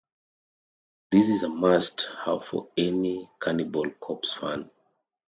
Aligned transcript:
This 1.11 1.29
is 1.29 1.43
a 1.43 1.47
must 1.49 2.09
have 2.25 2.43
for 2.43 2.69
any 2.75 3.29
Cannibal 3.39 3.87
Corpse 3.99 4.33
fan. 4.33 4.71